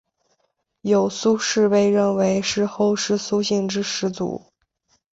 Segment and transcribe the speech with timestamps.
[0.81, 4.41] 有苏氏被认为是后世苏姓之始祖。